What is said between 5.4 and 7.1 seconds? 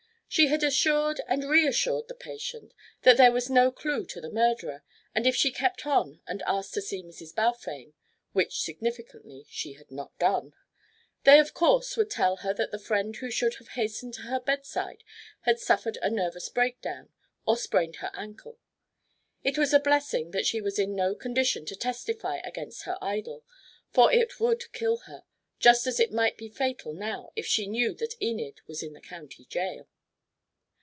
kept on and asked to see